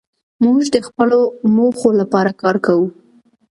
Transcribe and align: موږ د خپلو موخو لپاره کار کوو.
موږ 0.43 0.59
د 0.75 0.77
خپلو 0.87 1.19
موخو 1.55 1.89
لپاره 1.99 2.31
کار 2.41 2.55
کوو. 2.65 2.85